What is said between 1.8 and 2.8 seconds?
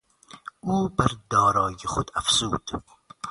خود افزود.